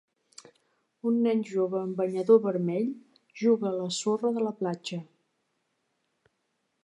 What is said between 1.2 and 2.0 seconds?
nen jove amb